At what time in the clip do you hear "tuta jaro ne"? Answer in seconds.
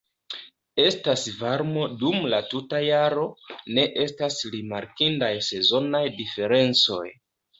2.53-3.85